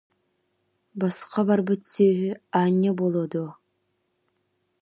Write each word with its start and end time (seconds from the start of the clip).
Босхо 0.99 1.41
барбыт 1.47 1.81
сүөһү 1.91 2.31
аанньа 2.59 2.91
буолуо 2.97 3.25
дуо 3.33 3.49